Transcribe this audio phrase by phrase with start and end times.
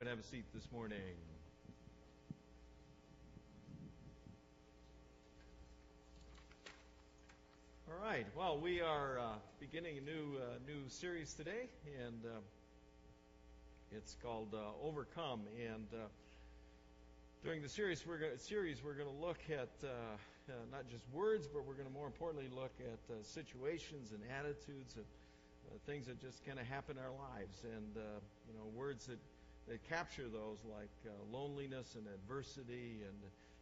[0.00, 0.98] and have a seat this morning.
[7.88, 8.26] All right.
[8.36, 9.22] Well, we are uh,
[9.58, 11.70] beginning a new uh, new series today,
[12.04, 12.40] and uh,
[13.90, 15.40] it's called uh, Overcome.
[15.58, 16.04] And uh,
[17.42, 21.48] during the series, we're going series we're going to look at uh, not just words,
[21.48, 25.06] but we're going to more importantly look at situations and attitudes and
[25.86, 29.18] things that just kind of happen in our lives, and you know words that
[29.68, 33.18] that capture those like uh, loneliness and adversity and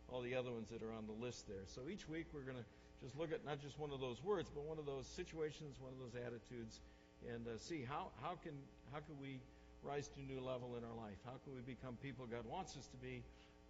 [0.08, 1.64] all the other ones that are on the list there.
[1.66, 2.68] So each week we're going to
[3.02, 5.92] just look at not just one of those words, but one of those situations, one
[5.92, 6.80] of those attitudes,
[7.28, 8.52] and uh, see how, how can
[8.92, 9.40] how can we
[9.82, 11.16] rise to a new level in our life?
[11.24, 13.22] How can we become people God wants us to be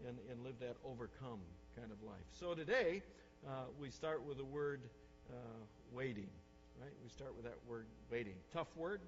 [0.07, 1.41] and, and live that overcome
[1.77, 2.27] kind of life?
[2.33, 3.03] So today
[3.47, 4.83] uh, we start with the word
[5.31, 5.35] uh,
[5.93, 6.31] waiting,
[6.81, 6.93] right?
[7.03, 8.35] We start with that word waiting.
[8.53, 9.01] Tough word,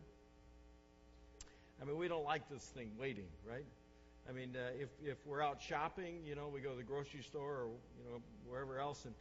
[1.80, 3.64] I mean, we don't like this thing waiting, right?
[4.28, 7.22] I mean, uh, if if we're out shopping, you know, we go to the grocery
[7.22, 7.68] store or
[7.98, 9.14] you know wherever else, and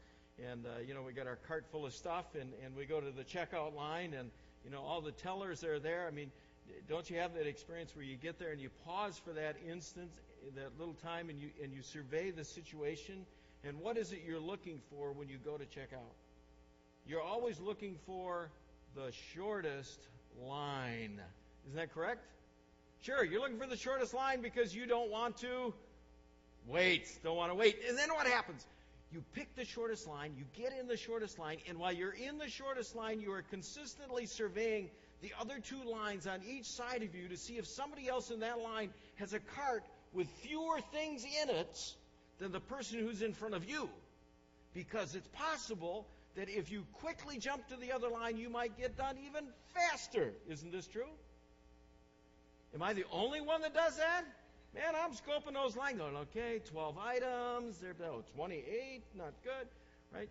[0.49, 2.99] and uh, you know we got our cart full of stuff, and and we go
[2.99, 4.31] to the checkout line, and
[4.63, 6.07] you know all the tellers are there.
[6.07, 6.31] I mean,
[6.89, 10.11] don't you have that experience where you get there and you pause for that instant,
[10.55, 13.25] that little time, and you and you survey the situation,
[13.63, 16.13] and what is it you're looking for when you go to check out?
[17.07, 18.49] You're always looking for
[18.95, 19.99] the shortest
[20.41, 21.21] line.
[21.67, 22.25] Isn't that correct?
[23.01, 25.73] Sure, you're looking for the shortest line because you don't want to
[26.67, 27.07] wait.
[27.23, 27.77] Don't want to wait.
[27.87, 28.65] And then what happens?
[29.11, 32.37] You pick the shortest line, you get in the shortest line, and while you're in
[32.37, 34.89] the shortest line, you are consistently surveying
[35.21, 38.41] the other two lines on each side of you to see if somebody else in
[38.41, 41.95] that line has a cart with fewer things in it
[42.39, 43.89] than the person who's in front of you.
[44.73, 48.97] Because it's possible that if you quickly jump to the other line, you might get
[48.97, 50.33] done even faster.
[50.49, 51.07] Isn't this true?
[52.75, 54.23] Am I the only one that does that?
[54.73, 59.67] Man, I'm scoping those lines going, okay, 12 items, they're oh, 28, not good,
[60.13, 60.27] right?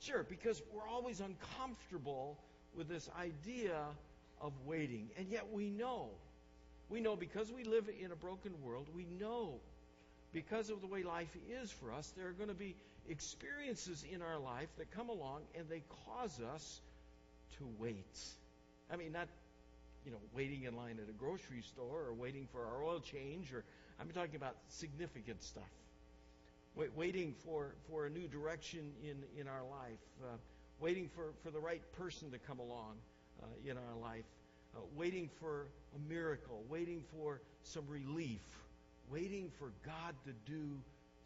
[0.00, 2.38] Sure, because we're always uncomfortable
[2.74, 3.78] with this idea
[4.40, 5.10] of waiting.
[5.18, 6.08] And yet we know.
[6.88, 9.60] We know because we live in a broken world, we know
[10.32, 12.74] because of the way life is for us, there are going to be
[13.10, 16.80] experiences in our life that come along and they cause us
[17.58, 18.18] to wait.
[18.90, 19.28] I mean, not
[20.04, 23.52] you know, waiting in line at a grocery store or waiting for our oil change,
[23.52, 23.64] or
[24.00, 25.70] I'm talking about significant stuff.
[26.74, 30.36] Wait, waiting for, for a new direction in, in our life, uh,
[30.80, 32.96] waiting for, for the right person to come along
[33.42, 34.24] uh, in our life,
[34.76, 38.42] uh, waiting for a miracle, waiting for some relief,
[39.10, 40.76] waiting for God to do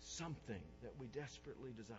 [0.01, 1.97] something that we desperately desire.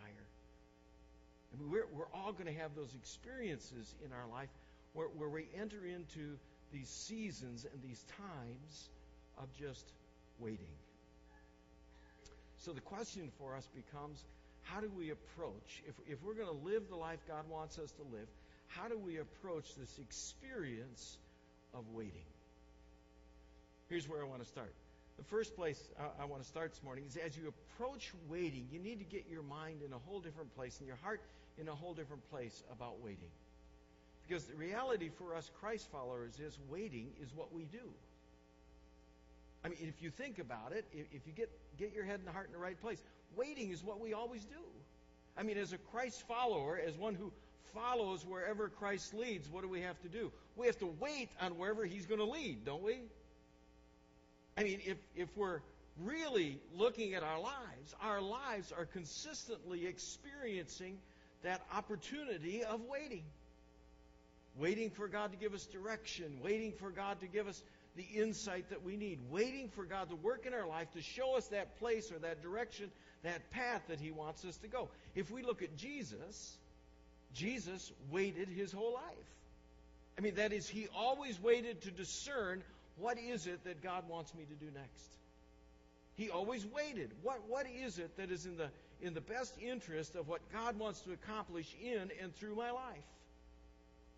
[1.53, 4.49] I mean, we're, we're all going to have those experiences in our life
[4.93, 6.37] where, where we enter into
[6.71, 8.89] these seasons and these times
[9.37, 9.91] of just
[10.39, 10.75] waiting.
[12.57, 14.23] So the question for us becomes
[14.63, 17.91] how do we approach, if, if we're going to live the life God wants us
[17.93, 18.27] to live,
[18.67, 21.17] how do we approach this experience
[21.73, 22.25] of waiting?
[23.89, 24.71] Here's where I want to start.
[25.17, 28.67] The first place I, I want to start this morning is as you approach waiting,
[28.71, 31.21] you need to get your mind in a whole different place and your heart
[31.57, 33.31] in a whole different place about waiting.
[34.29, 37.89] Because the reality for us Christ followers is waiting is what we do.
[39.65, 42.45] I mean, if you think about it, if you get, get your head and heart
[42.45, 43.01] in the right place,
[43.35, 44.61] waiting is what we always do.
[45.35, 47.31] I mean, as a Christ follower, as one who
[47.73, 50.31] follows wherever Christ leads, what do we have to do?
[50.55, 52.99] We have to wait on wherever He's going to lead, don't we?
[54.55, 55.61] I mean, if, if we're
[56.03, 60.99] really looking at our lives, our lives are consistently experiencing
[61.41, 63.23] that opportunity of waiting
[64.57, 67.61] waiting for God to give us direction, waiting for God to give us
[67.95, 71.35] the insight that we need, waiting for God to work in our life to show
[71.35, 72.91] us that place or that direction,
[73.23, 74.89] that path that He wants us to go.
[75.15, 76.57] If we look at Jesus,
[77.33, 79.03] Jesus waited His whole life.
[80.17, 82.63] I mean, that is, He always waited to discern
[82.97, 85.15] what is it that God wants me to do next.
[86.15, 87.11] He always waited.
[87.23, 88.69] What, what is it that is in the,
[89.01, 93.05] in the best interest of what God wants to accomplish in and through my life?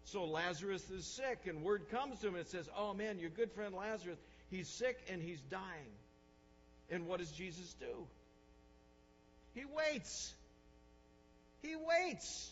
[0.05, 3.51] So Lazarus is sick, and word comes to him and says, Oh man, your good
[3.51, 4.19] friend Lazarus,
[4.49, 5.91] he's sick and he's dying.
[6.89, 8.07] And what does Jesus do?
[9.53, 10.33] He waits.
[11.61, 12.51] He waits.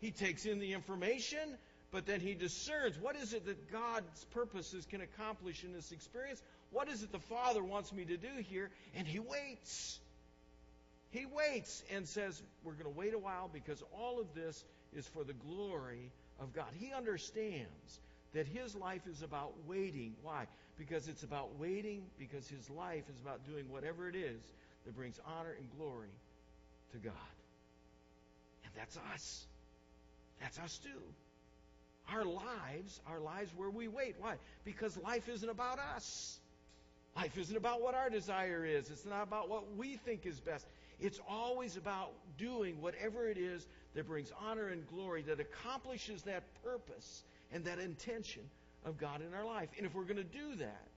[0.00, 1.58] He takes in the information,
[1.90, 6.40] but then he discerns what is it that God's purposes can accomplish in this experience?
[6.70, 8.70] What is it the Father wants me to do here?
[8.94, 9.98] And he waits.
[11.10, 14.64] He waits and says, We're going to wait a while because all of this
[14.94, 16.68] is for the glory of God.
[16.78, 18.00] He understands
[18.34, 20.14] that his life is about waiting.
[20.22, 20.46] Why?
[20.78, 24.40] Because it's about waiting, because his life is about doing whatever it is
[24.84, 26.10] that brings honor and glory
[26.92, 27.14] to God.
[28.64, 29.46] And that's us.
[30.40, 31.02] That's us too.
[32.12, 34.16] Our lives, our lives where we wait.
[34.18, 34.36] Why?
[34.64, 36.38] Because life isn't about us.
[37.16, 38.90] Life isn't about what our desire is.
[38.90, 40.66] It's not about what we think is best.
[41.00, 46.42] It's always about doing whatever it is that brings honor and glory, that accomplishes that
[46.62, 48.42] purpose and that intention
[48.84, 49.68] of God in our life.
[49.76, 50.88] And if we're going to do that,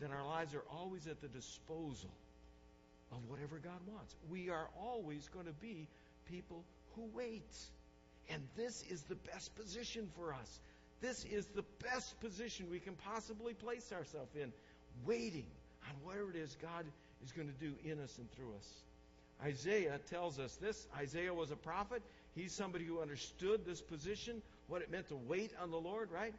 [0.00, 2.10] then our lives are always at the disposal
[3.12, 4.14] of whatever God wants.
[4.30, 5.88] We are always going to be
[6.30, 7.54] people who wait.
[8.30, 10.60] And this is the best position for us.
[11.00, 14.52] This is the best position we can possibly place ourselves in,
[15.06, 15.46] waiting
[15.88, 16.84] on whatever it is God
[17.24, 18.68] is going to do in us and through us.
[19.44, 20.86] Isaiah tells us this.
[20.96, 22.02] Isaiah was a prophet.
[22.34, 26.34] He's somebody who understood this position, what it meant to wait on the Lord, right?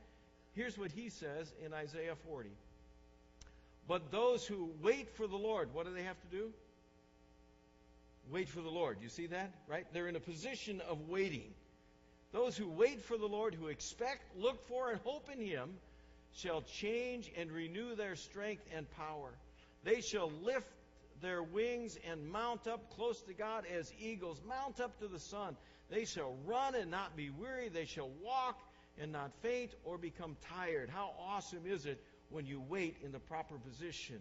[0.54, 2.50] Here's what he says in Isaiah 40.
[3.88, 6.52] But those who wait for the Lord, what do they have to do?
[8.32, 8.98] Wait for the Lord.
[9.02, 9.52] You see that?
[9.68, 9.86] Right?
[9.94, 11.54] They're in a position of waiting.
[12.32, 15.70] Those who wait for the Lord, who expect, look for, and hope in Him,
[16.34, 19.32] shall change and renew their strength and power.
[19.84, 20.68] They shall lift
[21.22, 25.56] their wings and mount up close to God as eagles, mount up to the sun.
[25.90, 27.70] They shall run and not be weary.
[27.70, 28.60] They shall walk
[29.00, 30.90] and not faint or become tired.
[30.90, 34.20] How awesome is it when you wait in the proper position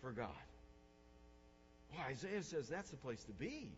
[0.00, 0.28] for God?
[1.92, 3.70] Well, Isaiah says that's the place to be.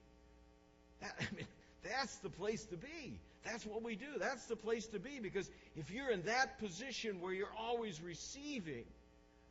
[1.00, 1.46] That, I mean,
[1.82, 3.20] that's the place to be.
[3.44, 4.18] That's what we do.
[4.18, 8.84] That's the place to be because if you're in that position where you're always receiving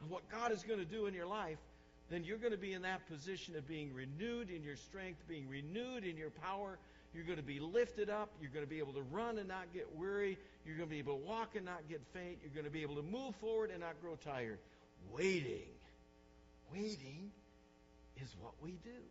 [0.10, 1.58] what God is going to do in your life,
[2.10, 5.48] then you're going to be in that position of being renewed in your strength, being
[5.50, 6.78] renewed in your power.
[7.14, 8.30] You're going to be lifted up.
[8.42, 10.38] You're going to be able to run and not get weary.
[10.66, 12.38] You're going to be able to walk and not get faint.
[12.42, 14.60] You're going to be able to move forward and not grow tired.
[15.12, 15.68] Waiting.
[16.72, 17.32] Waiting
[18.22, 19.02] is what we do.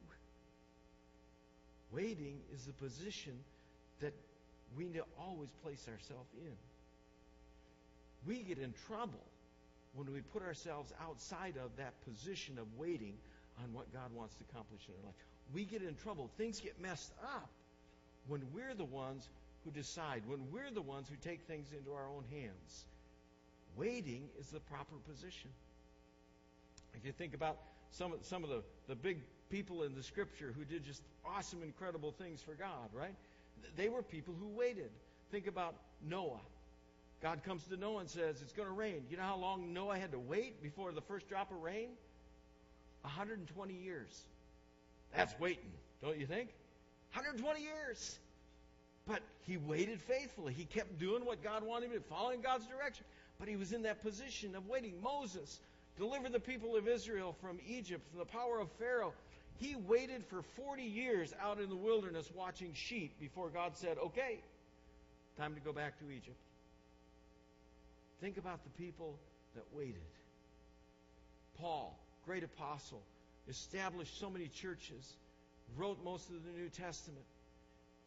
[1.93, 3.33] Waiting is the position
[4.01, 4.15] that
[4.77, 6.53] we need to always place ourselves in.
[8.27, 9.25] We get in trouble
[9.97, 13.15] when we put ourselves outside of that position of waiting
[13.63, 15.15] on what God wants to accomplish in our life.
[15.53, 16.31] We get in trouble.
[16.37, 17.51] Things get messed up
[18.29, 19.29] when we're the ones
[19.65, 22.85] who decide, when we're the ones who take things into our own hands.
[23.77, 25.51] Waiting is the proper position.
[26.95, 27.59] If you think about
[27.91, 29.19] some of, some of the, the big
[29.51, 33.15] people in the scripture who did just awesome, incredible things for God, right?
[33.77, 34.91] They were people who waited.
[35.31, 36.41] Think about Noah.
[37.23, 39.05] God comes to Noah and says, It's going to rain.
[39.11, 41.89] You know how long Noah had to wait before the first drop of rain?
[43.03, 44.25] 120 years.
[45.15, 45.71] That's waiting,
[46.03, 46.51] don't you think?
[47.13, 48.19] 120 years.
[49.07, 50.53] But he waited faithfully.
[50.53, 53.05] He kept doing what God wanted him to, following God's direction.
[53.39, 54.95] But he was in that position of waiting.
[55.03, 55.61] Moses
[55.97, 59.13] delivered the people of Israel from Egypt, from the power of Pharaoh.
[59.59, 64.41] He waited for 40 years out in the wilderness watching sheep before God said, Okay,
[65.39, 66.37] time to go back to Egypt.
[68.21, 69.19] Think about the people
[69.55, 69.97] that waited.
[71.59, 73.03] Paul, great apostle,
[73.49, 75.15] established so many churches,
[75.77, 77.25] wrote most of the New Testament.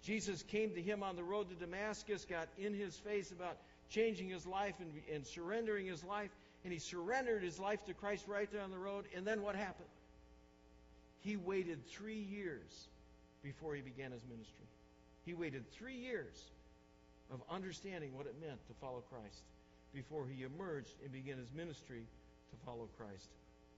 [0.03, 3.57] Jesus came to him on the road to Damascus, got in his face about
[3.89, 6.29] changing his life and, and surrendering his life,
[6.63, 9.06] and he surrendered his life to Christ right there on the road.
[9.15, 9.89] And then what happened?
[11.21, 12.87] He waited three years
[13.44, 14.66] before he began his ministry.
[15.25, 16.49] He waited three years
[17.31, 19.44] of understanding what it meant to follow Christ
[19.93, 22.03] before he emerged and began his ministry
[22.51, 23.29] to follow Christ.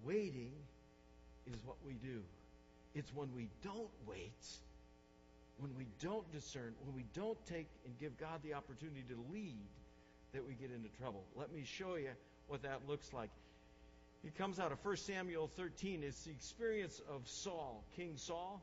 [0.03, 0.51] Waiting
[1.47, 2.21] is what we do.
[2.93, 4.45] It's when we don't wait,
[5.59, 9.67] when we don't discern, when we don't take and give God the opportunity to lead,
[10.33, 11.23] that we get into trouble.
[11.35, 12.09] Let me show you
[12.47, 13.29] what that looks like.
[14.23, 16.03] It comes out of 1 Samuel 13.
[16.03, 18.61] It's the experience of Saul, King Saul.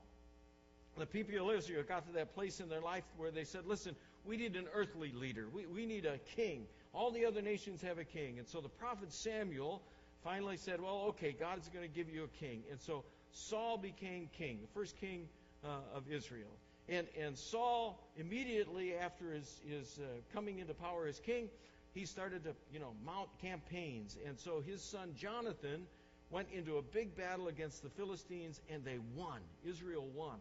[0.96, 3.94] The people of Israel got to that place in their life where they said, listen,
[4.28, 5.46] we need an earthly leader.
[5.52, 6.66] We, we need a king.
[6.92, 8.38] All the other nations have a king.
[8.38, 9.82] And so the prophet Samuel
[10.22, 12.62] finally said, well, okay, God is going to give you a king.
[12.70, 15.28] And so Saul became king, the first king
[15.64, 16.50] uh, of Israel.
[16.90, 21.48] And, and Saul, immediately after his, his uh, coming into power as king,
[21.94, 24.18] he started to, you know, mount campaigns.
[24.26, 25.86] And so his son Jonathan
[26.30, 29.40] went into a big battle against the Philistines, and they won.
[29.66, 30.36] Israel won.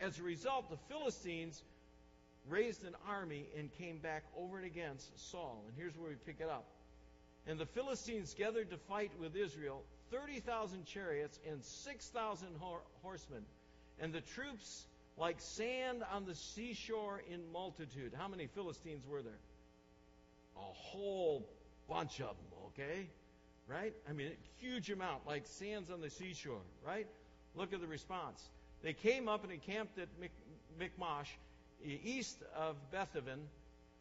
[0.00, 1.62] As a result, the Philistines
[2.48, 5.62] raised an army and came back over and against Saul.
[5.66, 6.66] And here's where we pick it up.
[7.46, 12.48] And the Philistines gathered to fight with Israel 30,000 chariots and 6,000
[13.02, 13.42] horsemen.
[14.00, 18.12] And the troops like sand on the seashore in multitude.
[18.16, 19.38] How many Philistines were there?
[20.56, 21.46] A whole
[21.88, 23.06] bunch of them, okay?
[23.68, 23.94] Right?
[24.08, 27.06] I mean, a huge amount, like sands on the seashore, right?
[27.54, 28.42] Look at the response.
[28.82, 30.08] They came up and encamped at
[30.78, 31.28] Michmash,
[31.84, 33.40] east of Bethaven.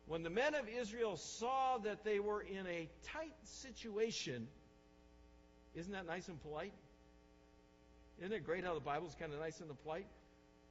[0.07, 4.48] When the men of Israel saw that they were in a tight situation,
[5.75, 6.74] isn't that nice and polite?
[8.19, 10.07] Isn't it great how the Bible's kind of nice and polite?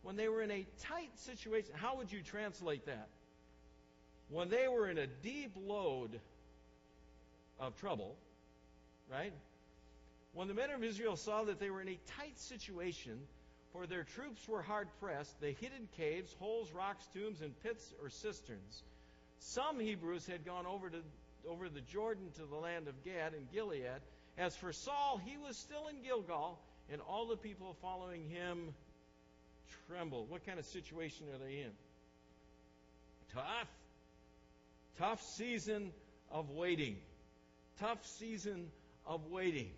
[0.02, 3.08] When they were in a tight situation, how would you translate that?
[4.28, 6.20] When they were in a deep load
[7.58, 8.16] of trouble,
[9.10, 9.32] right?
[10.34, 13.18] When the men of Israel saw that they were in a tight situation,
[13.78, 17.94] for their troops were hard pressed, they hid in caves, holes, rocks, tombs, and pits
[18.02, 18.82] or cisterns.
[19.38, 20.98] Some Hebrews had gone over to
[21.48, 24.00] over the Jordan to the land of Gad and Gilead.
[24.36, 26.58] As for Saul, he was still in Gilgal,
[26.90, 28.74] and all the people following him
[29.86, 30.28] trembled.
[30.28, 31.70] What kind of situation are they in?
[33.32, 33.68] Tough.
[34.98, 35.92] Tough season
[36.30, 36.96] of waiting.
[37.78, 38.66] Tough season
[39.06, 39.70] of waiting.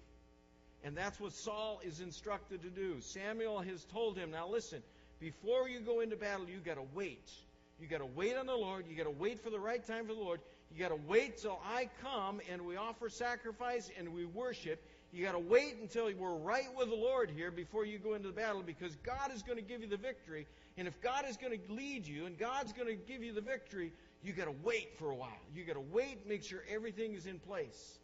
[0.83, 3.01] And that's what Saul is instructed to do.
[3.01, 4.83] Samuel has told him, now listen,
[5.19, 7.31] before you go into battle, you got to wait.
[7.79, 8.87] You got to wait on the Lord.
[8.89, 10.41] You got to wait for the right time for the Lord.
[10.73, 14.83] You got to wait till I come and we offer sacrifice and we worship.
[15.13, 18.29] You got to wait until we're right with the Lord here before you go into
[18.29, 20.47] the battle because God is going to give you the victory.
[20.79, 23.41] And if God is going to lead you and God's going to give you the
[23.41, 25.29] victory, you got to wait for a while.
[25.55, 27.99] You got to wait, make sure everything is in place.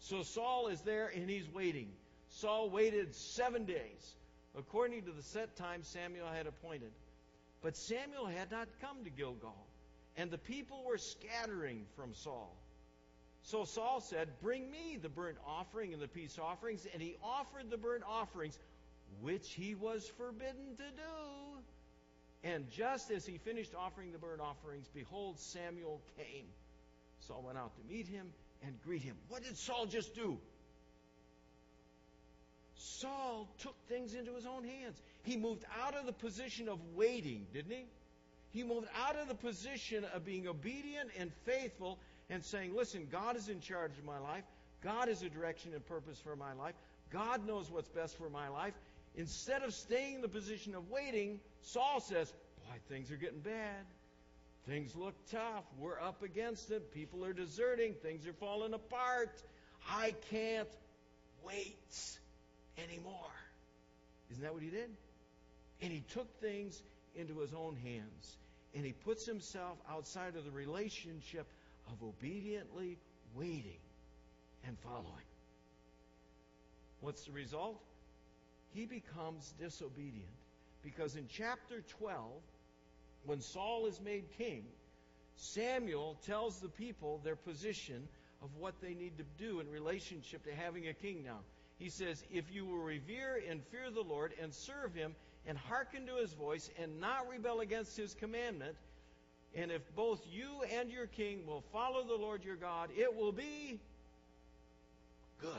[0.00, 1.88] So Saul is there and he's waiting.
[2.30, 4.14] Saul waited seven days,
[4.56, 6.92] according to the set time Samuel had appointed.
[7.62, 9.56] But Samuel had not come to Gilgal,
[10.16, 12.54] and the people were scattering from Saul.
[13.42, 16.86] So Saul said, Bring me the burnt offering and the peace offerings.
[16.92, 18.58] And he offered the burnt offerings,
[19.22, 21.58] which he was forbidden to do.
[22.44, 26.44] And just as he finished offering the burnt offerings, behold, Samuel came.
[27.20, 28.26] Saul went out to meet him
[28.62, 29.16] and greet him.
[29.28, 30.38] What did Saul just do?
[32.74, 35.00] Saul took things into his own hands.
[35.22, 37.84] He moved out of the position of waiting, didn't he?
[38.50, 41.98] He moved out of the position of being obedient and faithful
[42.30, 44.44] and saying, listen, God is in charge of my life.
[44.82, 46.74] God is a direction and purpose for my life.
[47.10, 48.74] God knows what's best for my life.
[49.16, 52.32] Instead of staying in the position of waiting, Saul says,
[52.68, 53.84] Boy, things are getting bad.
[54.68, 55.64] Things look tough.
[55.78, 56.92] We're up against it.
[56.92, 57.94] People are deserting.
[58.02, 59.42] Things are falling apart.
[59.90, 60.68] I can't
[61.42, 62.18] wait
[62.76, 63.32] anymore.
[64.30, 64.90] Isn't that what he did?
[65.80, 66.82] And he took things
[67.16, 68.36] into his own hands.
[68.74, 71.46] And he puts himself outside of the relationship
[71.86, 72.98] of obediently
[73.34, 73.80] waiting
[74.66, 75.06] and following.
[77.00, 77.80] What's the result?
[78.74, 80.28] He becomes disobedient.
[80.82, 82.22] Because in chapter 12,
[83.24, 84.64] when Saul is made king,
[85.36, 88.08] Samuel tells the people their position
[88.42, 91.38] of what they need to do in relationship to having a king now.
[91.78, 95.14] He says, If you will revere and fear the Lord and serve him
[95.46, 98.76] and hearken to his voice and not rebel against his commandment,
[99.54, 103.32] and if both you and your king will follow the Lord your God, it will
[103.32, 103.80] be
[105.40, 105.50] good.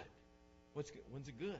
[0.73, 1.01] What's good?
[1.11, 1.59] When's it good?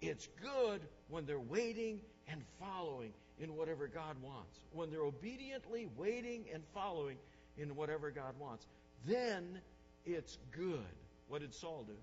[0.00, 4.60] It's good when they're waiting and following in whatever God wants.
[4.72, 7.16] When they're obediently waiting and following
[7.56, 8.66] in whatever God wants.
[9.06, 9.60] Then
[10.04, 10.80] it's good.
[11.28, 11.94] What did Saul do?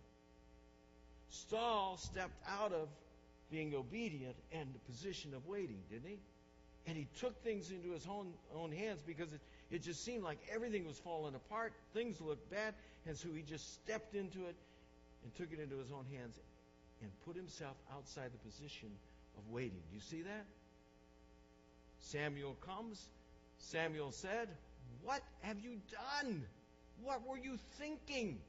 [1.30, 2.88] Saul stepped out of
[3.52, 6.20] being obedient and the position of waiting, didn't he?
[6.88, 9.42] and he took things into his own, own hands because it,
[9.72, 11.74] it just seemed like everything was falling apart.
[11.94, 12.74] Things looked bad.
[13.08, 14.56] And so he just stepped into it
[15.24, 16.40] and took it into his own hands
[17.02, 18.90] and put himself outside the position
[19.38, 19.80] of waiting.
[19.90, 20.46] Do you see that?
[22.00, 23.04] Samuel comes.
[23.58, 24.50] Samuel said,
[25.04, 25.80] What have you
[26.22, 26.44] done?
[27.04, 28.40] What were you thinking?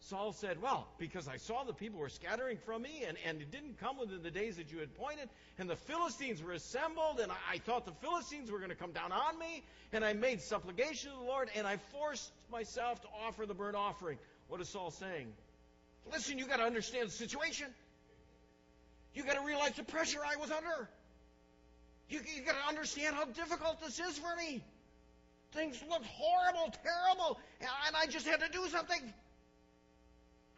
[0.00, 3.50] Saul said, Well, because I saw the people were scattering from me, and, and it
[3.50, 5.28] didn't come within the days that you had pointed,
[5.58, 8.92] and the Philistines were assembled, and I, I thought the Philistines were going to come
[8.92, 13.08] down on me, and I made supplication to the Lord, and I forced myself to
[13.26, 14.18] offer the burnt offering.
[14.48, 15.32] What is Saul saying?
[16.10, 17.66] Listen, you got to understand the situation.
[19.18, 20.88] You got to realize the pressure I was under.
[22.08, 24.62] You, you got to understand how difficult this is for me.
[25.50, 29.12] Things looked horrible, terrible, and I just had to do something.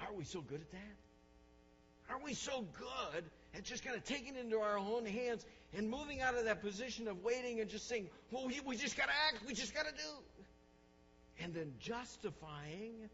[0.03, 2.13] Are we so good at that?
[2.13, 3.25] Are we so good
[3.55, 6.61] at just kind of taking it into our own hands and moving out of that
[6.61, 9.75] position of waiting and just saying, well, we, we just got to act, we just
[9.75, 11.43] got to do.
[11.43, 13.09] And then justifying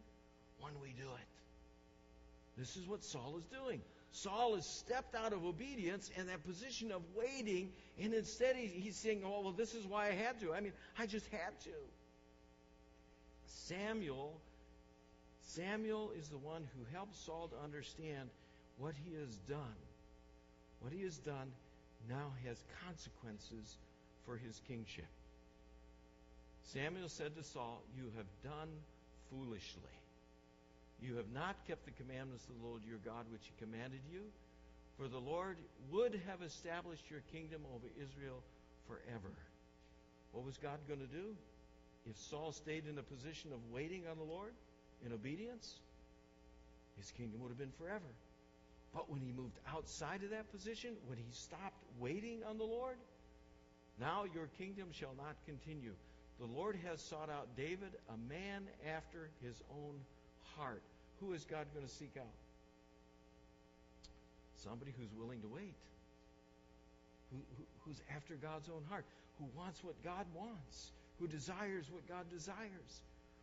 [0.58, 2.58] when we do it.
[2.58, 3.80] This is what Saul is doing.
[4.16, 7.70] Saul has stepped out of obedience and that position of waiting,
[8.00, 10.54] and instead he's saying, oh, well, this is why I had to.
[10.54, 11.70] I mean, I just had to.
[13.46, 14.40] Samuel
[15.56, 18.28] Samuel is the one who helps Saul to understand
[18.78, 19.76] what he has done.
[20.80, 21.50] What he has done
[22.10, 23.78] now has consequences
[24.26, 25.06] for his kingship.
[26.64, 28.68] Samuel said to Saul, You have done
[29.30, 29.82] foolishly.
[31.00, 34.22] You have not kept the commandments of the Lord your God which he commanded you.
[34.98, 35.56] For the Lord
[35.92, 38.42] would have established your kingdom over Israel
[38.88, 39.32] forever.
[40.32, 41.36] What was God going to do?
[42.08, 44.52] If Saul stayed in a position of waiting on the Lord
[45.04, 45.74] in obedience,
[46.96, 48.08] his kingdom would have been forever.
[48.94, 52.96] But when he moved outside of that position, when he stopped waiting on the Lord,
[54.00, 55.92] now your kingdom shall not continue.
[56.38, 58.62] The Lord has sought out David, a man
[58.96, 60.00] after his own
[60.58, 60.82] heart.
[61.20, 62.26] Who is God going to seek out?
[64.56, 65.74] Somebody who's willing to wait,
[67.30, 69.04] who, who, who's after God's own heart,
[69.38, 73.00] who wants what God wants, who desires what God desires,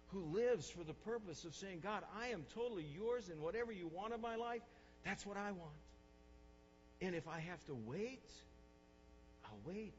[0.08, 3.88] who lives for the purpose of saying, God, I am totally yours, and whatever you
[3.88, 4.62] want of my life,
[5.05, 5.72] that's what I want.
[7.01, 8.24] And if I have to wait,
[9.46, 9.93] I'll wait.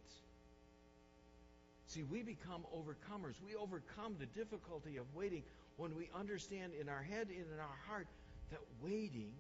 [1.87, 3.35] See, we become overcomers.
[3.47, 5.43] We overcome the difficulty of waiting
[5.77, 8.07] when we understand in our head and in our heart
[8.51, 9.33] that waiting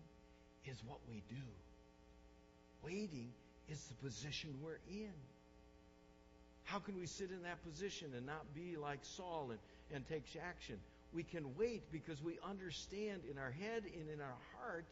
[0.66, 1.42] is what we do.
[2.84, 3.32] Waiting
[3.68, 5.12] is the position we're in.
[6.64, 9.58] How can we sit in that position and not be like Saul and,
[9.94, 10.76] and take action?
[11.12, 14.86] We can wait because we understand in our head and in our heart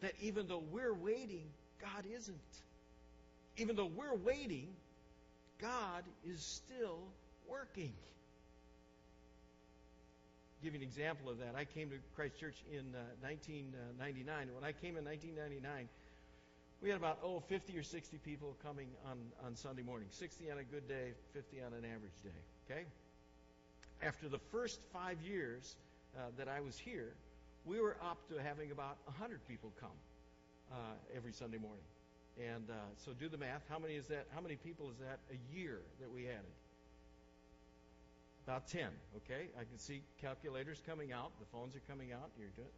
[0.00, 1.44] that even though we're waiting,
[1.80, 2.38] God isn't.
[3.56, 4.68] Even though we're waiting,
[5.60, 7.00] God is still
[7.48, 7.92] working.
[10.62, 11.54] Give you an example of that.
[11.56, 14.52] I came to Christ Church in uh, 1999.
[14.52, 15.88] When I came in 1999,
[16.82, 20.08] we had about, oh, 50 or 60 people coming on, on Sunday morning.
[20.10, 22.40] 60 on a good day, 50 on an average day.
[22.68, 22.84] Okay?
[24.02, 25.76] After the first five years
[26.16, 27.12] uh, that I was here,
[27.64, 29.96] we were up to having about 100 people come
[30.72, 30.76] uh,
[31.16, 31.84] every Sunday morning.
[32.36, 32.74] And uh,
[33.04, 33.62] so do the math.
[33.68, 34.26] How many is that?
[34.34, 36.52] How many people is that a year that we added?
[38.50, 38.82] About 10,
[39.18, 39.46] okay?
[39.54, 41.30] I can see calculators coming out.
[41.38, 42.30] The phones are coming out.
[42.36, 42.68] You're doing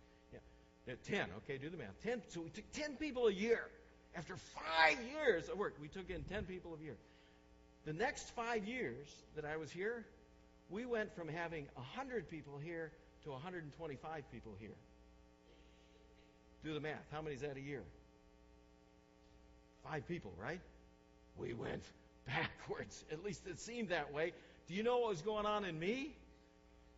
[0.87, 0.94] yeah.
[1.02, 1.98] 10, okay, do the math.
[2.04, 3.70] 10, so we took 10 people a year.
[4.14, 6.96] After five years of work, we took in 10 people a year.
[7.87, 10.04] The next five years that I was here,
[10.68, 12.92] we went from having 100 people here
[13.24, 14.76] to 125 people here.
[16.66, 17.06] Do the math.
[17.11, 17.82] How many is that a year?
[19.90, 20.61] Five people, right?
[21.38, 21.82] We went
[22.26, 23.06] backwards.
[23.11, 24.32] At least it seemed that way.
[24.72, 26.14] Do you know what was going on in me?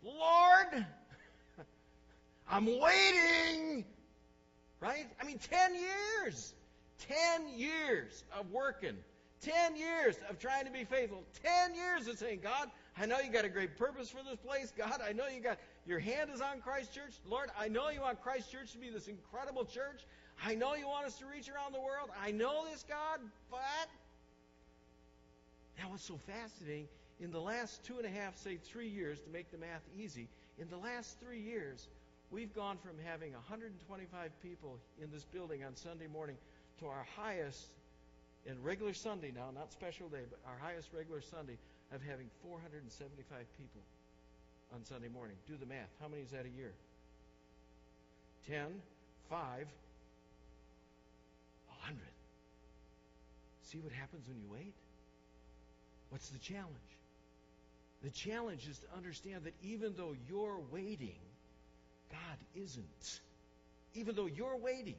[0.04, 0.86] Lord,
[2.48, 3.84] I'm waiting.
[4.78, 5.08] Right?
[5.20, 6.54] I mean, 10 years.
[7.08, 8.94] 10 years of working.
[9.40, 11.24] 10 years of trying to be faithful.
[11.42, 14.72] 10 years of saying, God, I know you got a great purpose for this place.
[14.78, 17.14] God, I know you got your hand is on Christ Church.
[17.28, 20.02] Lord, I know you want Christ Church to be this incredible church.
[20.44, 22.10] I know you want us to reach around the world.
[22.22, 23.18] I know this, God,
[23.50, 23.88] but
[25.76, 26.86] now what's so fascinating,
[27.20, 30.28] in the last two and a half, say three years, to make the math easy,
[30.58, 31.88] in the last three years,
[32.30, 36.36] we've gone from having 125 people in this building on Sunday morning
[36.80, 37.66] to our highest
[38.46, 41.56] in regular Sunday now, not special day, but our highest regular Sunday
[41.92, 43.80] of having 475 people
[44.74, 45.36] on Sunday morning.
[45.48, 45.88] Do the math.
[46.00, 46.72] How many is that a year?
[48.48, 48.66] 10,
[49.30, 49.66] 5, 100.
[53.62, 54.74] See what happens when you wait?
[56.10, 56.93] What's the challenge?
[58.04, 61.16] The challenge is to understand that even though you're waiting,
[62.10, 63.20] God isn't.
[63.94, 64.96] Even though you're waiting,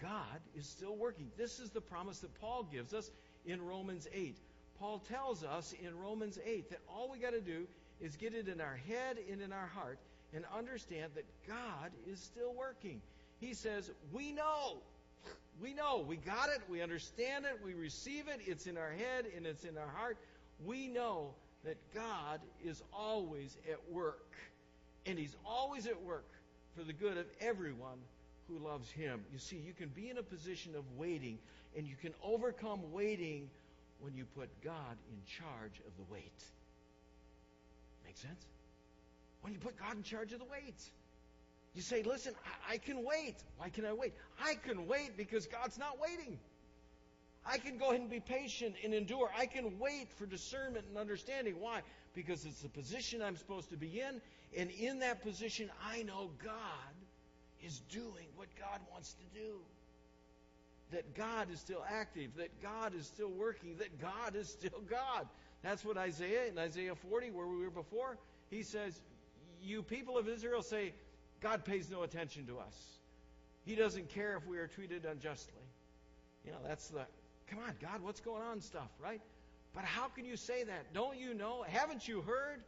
[0.00, 1.30] God is still working.
[1.36, 3.10] This is the promise that Paul gives us
[3.44, 4.34] in Romans 8.
[4.78, 7.66] Paul tells us in Romans 8 that all we got to do
[8.00, 9.98] is get it in our head and in our heart
[10.32, 13.02] and understand that God is still working.
[13.40, 14.78] He says, We know.
[15.60, 16.02] We know.
[16.08, 16.62] We got it.
[16.66, 17.60] We understand it.
[17.62, 18.40] We receive it.
[18.46, 20.16] It's in our head and it's in our heart.
[20.64, 21.34] We know
[21.64, 24.32] that God is always at work.
[25.06, 26.28] And He's always at work
[26.76, 27.98] for the good of everyone
[28.50, 29.20] who loves him.
[29.32, 31.38] You see, you can be in a position of waiting,
[31.76, 33.48] and you can overcome waiting
[34.00, 36.44] when you put God in charge of the wait.
[38.04, 38.46] Make sense?
[39.42, 40.74] When you put God in charge of the wait.
[41.74, 42.34] You say, listen,
[42.68, 43.36] I, I can wait.
[43.56, 44.14] Why can I wait?
[44.42, 46.38] I can wait because God's not waiting.
[47.46, 49.30] I can go ahead and be patient and endure.
[49.36, 51.54] I can wait for discernment and understanding.
[51.58, 51.80] Why?
[52.14, 54.20] Because it's the position I'm supposed to be in.
[54.56, 56.94] And in that position, I know God
[57.62, 59.56] is doing what God wants to do.
[60.90, 65.28] That God is still active, that God is still working, that God is still God.
[65.62, 68.18] That's what Isaiah, in Isaiah 40, where we were before,
[68.50, 69.00] He says,
[69.62, 70.92] You people of Israel say,
[71.40, 72.74] God pays no attention to us.
[73.64, 75.62] He doesn't care if we are treated unjustly.
[76.44, 77.06] You know, that's the,
[77.50, 79.20] come on, God, what's going on stuff, right?
[79.74, 80.92] But how can you say that?
[80.94, 81.64] Don't you know?
[81.68, 82.62] Haven't you heard?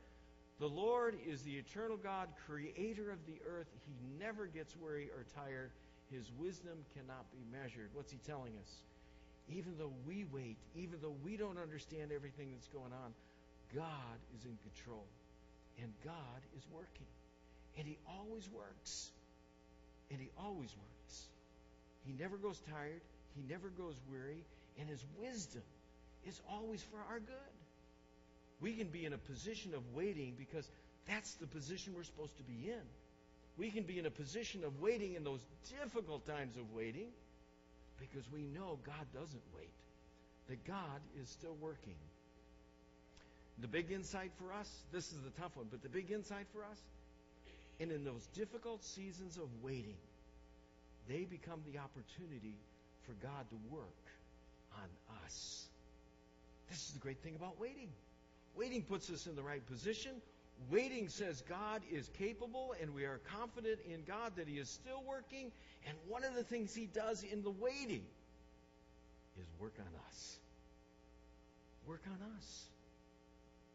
[0.61, 3.66] The Lord is the eternal God, creator of the earth.
[3.87, 5.71] He never gets weary or tired.
[6.11, 7.88] His wisdom cannot be measured.
[7.95, 8.71] What's he telling us?
[9.49, 13.12] Even though we wait, even though we don't understand everything that's going on,
[13.75, 15.05] God is in control.
[15.83, 17.09] And God is working.
[17.79, 19.11] And He always works.
[20.11, 21.27] And He always works.
[22.07, 23.01] He never goes tired.
[23.35, 24.45] He never goes weary.
[24.79, 25.63] And His wisdom
[26.27, 27.57] is always for our good.
[28.61, 30.69] We can be in a position of waiting because
[31.09, 32.83] that's the position we're supposed to be in.
[33.59, 35.45] We can be in a position of waiting in those
[35.81, 37.09] difficult times of waiting
[37.99, 39.75] because we know God doesn't wait,
[40.49, 41.95] that God is still working.
[43.59, 46.65] The big insight for us, this is the tough one, but the big insight for
[46.65, 46.79] us,
[47.81, 49.99] and in those difficult seasons of waiting,
[51.09, 52.57] they become the opportunity
[53.07, 54.02] for God to work
[54.77, 55.67] on us.
[56.69, 57.89] This is the great thing about waiting.
[58.57, 60.13] Waiting puts us in the right position.
[60.71, 65.03] Waiting says God is capable and we are confident in God that He is still
[65.07, 65.51] working.
[65.87, 68.05] And one of the things He does in the waiting
[69.41, 70.37] is work on us.
[71.87, 72.65] Work on us.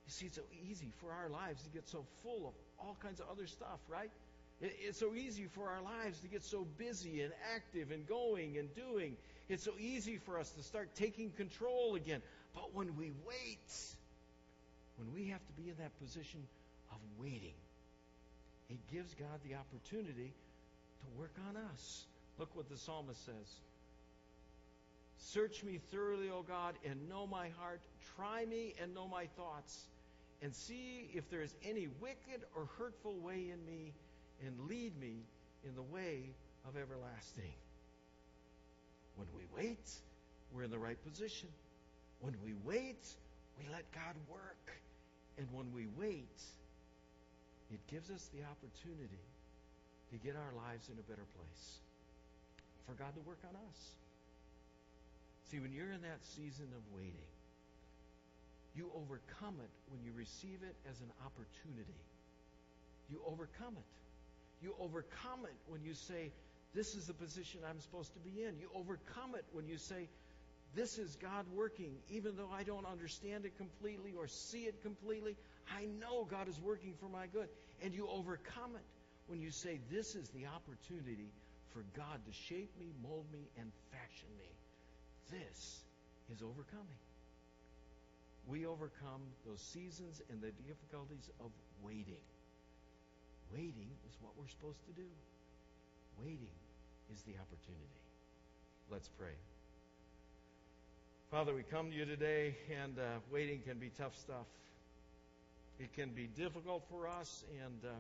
[0.06, 3.20] You see, it's so easy for our lives to get so full of all kinds
[3.20, 4.12] of other stuff, right?
[4.62, 8.74] It's so easy for our lives to get so busy and active and going and
[8.74, 9.18] doing.
[9.50, 12.22] It's so easy for us to start taking control again.
[12.54, 13.74] But when we wait,
[14.98, 16.42] when we have to be in that position
[16.92, 17.54] of waiting,
[18.70, 20.34] it gives God the opportunity
[21.00, 22.06] to work on us.
[22.38, 23.62] Look what the psalmist says.
[25.20, 27.80] Search me thoroughly, O God, and know my heart.
[28.16, 29.88] Try me and know my thoughts
[30.42, 33.94] and see if there is any wicked or hurtful way in me,
[34.46, 35.24] and lead me
[35.66, 36.30] in the way
[36.68, 37.54] of everlasting.
[39.18, 39.90] When we wait,
[40.54, 41.50] we're in the right position.
[42.22, 43.04] When we wait,
[43.60, 44.72] we let God work.
[45.38, 46.42] And when we wait,
[47.72, 49.22] it gives us the opportunity
[50.12, 51.66] to get our lives in a better place.
[52.88, 53.80] For God to work on us.
[55.52, 57.32] See, when you're in that season of waiting,
[58.76, 62.00] you overcome it when you receive it as an opportunity.
[63.10, 63.90] You overcome it.
[64.62, 66.32] You overcome it when you say,
[66.74, 68.60] This is the position I'm supposed to be in.
[68.60, 70.10] You overcome it when you say,
[70.76, 71.96] This is God working.
[72.10, 75.36] Even though I don't understand it completely or see it completely,
[75.76, 77.50] I know God is working for my good.
[77.82, 78.86] And you overcome it
[79.28, 81.32] when you say, This is the opportunity
[81.74, 84.50] for God to shape me, mold me, and fashion me.
[85.32, 85.80] This
[86.32, 87.00] is overcoming
[88.48, 91.52] we overcome those seasons and the difficulties of
[91.84, 92.24] waiting.
[93.52, 95.08] Waiting is what we're supposed to do.
[96.24, 96.58] Waiting
[97.14, 98.02] is the opportunity.
[98.92, 99.36] Let's pray.
[101.30, 104.48] Father, we come to you today, and uh, waiting can be tough stuff.
[105.80, 107.94] It can be difficult for us, and uh,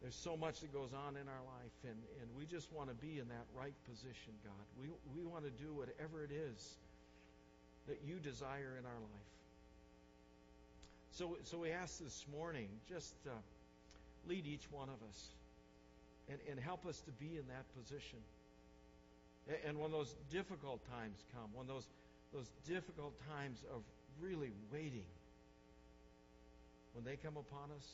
[0.00, 2.94] there's so much that goes on in our life, and, and we just want to
[2.94, 4.64] be in that right position, God.
[4.80, 6.74] We, we want to do whatever it is
[7.88, 9.30] that you desire in our life.
[11.12, 13.30] So, so we ask this morning, just uh,
[14.26, 15.28] lead each one of us
[16.28, 18.18] and, and help us to be in that position.
[19.66, 21.84] And when those difficult times come, when those,
[22.32, 23.82] those difficult times of
[24.20, 25.04] really waiting,
[26.94, 27.84] when they come upon us,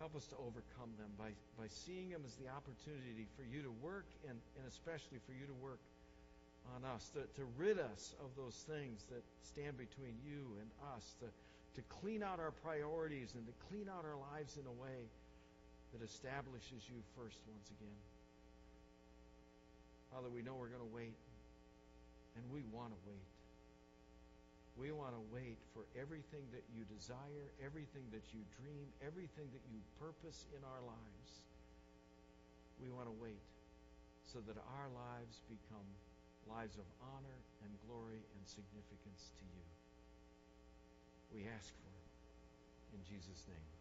[0.00, 3.70] help us to overcome them by, by seeing them as the opportunity for you to
[3.84, 5.78] work and, and especially for you to work
[6.74, 11.04] on us, to, to rid us of those things that stand between you and us,
[11.20, 11.28] to,
[11.76, 15.04] to clean out our priorities and to clean out our lives in a way
[15.92, 18.00] that establishes you first once again.
[20.12, 21.16] Father, we know we're going to wait,
[22.36, 23.28] and we want to wait.
[24.76, 29.64] We want to wait for everything that you desire, everything that you dream, everything that
[29.68, 31.30] you purpose in our lives.
[32.80, 33.44] We want to wait
[34.24, 35.84] so that our lives become
[36.48, 39.64] lives of honor and glory and significance to you.
[41.36, 42.08] We ask for it.
[42.96, 43.71] In Jesus' name.